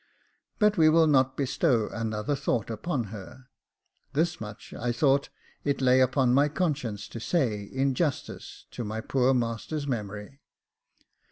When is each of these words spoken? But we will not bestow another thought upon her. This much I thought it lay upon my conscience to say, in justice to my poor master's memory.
But 0.57 0.79
we 0.79 0.89
will 0.89 1.05
not 1.05 1.37
bestow 1.37 1.87
another 1.89 2.35
thought 2.35 2.71
upon 2.71 3.03
her. 3.13 3.45
This 4.13 4.41
much 4.41 4.73
I 4.73 4.91
thought 4.91 5.29
it 5.63 5.79
lay 5.79 6.01
upon 6.01 6.33
my 6.33 6.49
conscience 6.49 7.07
to 7.09 7.19
say, 7.19 7.65
in 7.65 7.93
justice 7.93 8.65
to 8.71 8.83
my 8.83 8.99
poor 9.01 9.31
master's 9.35 9.85
memory. 9.85 10.41